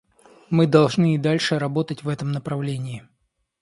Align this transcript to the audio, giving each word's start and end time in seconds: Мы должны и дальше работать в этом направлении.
Мы 0.49 0.65
должны 0.65 1.13
и 1.13 1.19
дальше 1.19 1.59
работать 1.59 2.01
в 2.01 2.07
этом 2.09 2.31
направлении. 2.31 3.07